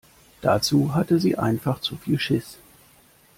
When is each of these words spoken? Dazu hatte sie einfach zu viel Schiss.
Dazu 0.41 0.95
hatte 0.95 1.19
sie 1.19 1.37
einfach 1.37 1.79
zu 1.79 1.95
viel 1.95 2.17
Schiss. 2.19 2.57